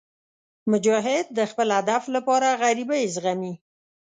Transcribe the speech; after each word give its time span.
مجاهد 0.71 1.25
د 1.37 1.39
خپل 1.51 1.67
هدف 1.77 2.03
لپاره 2.15 2.47
غریبۍ 2.61 3.03
زغمي. 3.15 3.53